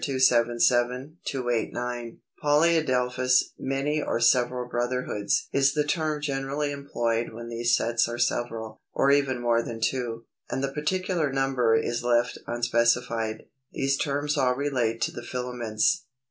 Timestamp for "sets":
7.77-8.07